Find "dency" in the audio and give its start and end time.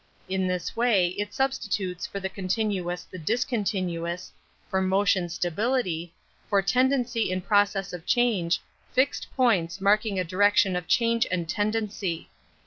11.71-12.25